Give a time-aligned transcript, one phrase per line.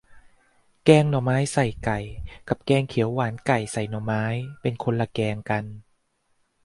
[0.85, 1.99] แกงหน่อไม้ใส่ไก่
[2.47, 4.23] กับแกงเขียวหวานไก่ใส่หน่อไม้
[4.61, 5.63] เป็นคนละแกงกัน